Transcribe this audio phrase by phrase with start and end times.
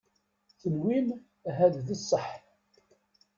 [0.59, 1.07] Tenwim
[1.49, 2.27] ahat d sseḥ.